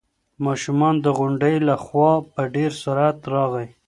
[0.43, 3.67] ماشوم د غونډۍ له خوا په ډېر سرعت راغی.